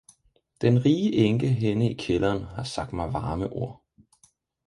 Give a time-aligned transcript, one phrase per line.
[0.61, 3.83] den rige enke henne i kælderen har sagt mig varme ord.